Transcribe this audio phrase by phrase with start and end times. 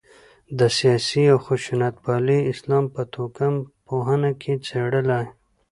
[0.59, 3.53] د سیاسي او خشونتپالي اسلام په توکم
[3.87, 5.25] پوهنه کې څېړلای.